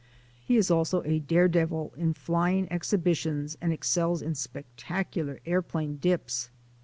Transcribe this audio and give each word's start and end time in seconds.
He 0.43 0.57
is 0.57 0.71
also 0.71 1.03
a 1.03 1.19
dare 1.19 1.47
devil 1.47 1.93
in 1.95 2.15
flying 2.15 2.67
exhibitions 2.71 3.55
and 3.61 3.71
excels 3.71 4.23
in 4.23 4.33
spectacular 4.33 5.41
airplane 5.45 5.97
dips. 5.97 6.49